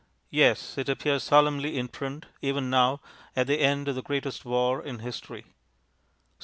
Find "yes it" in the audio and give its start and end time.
0.31-0.89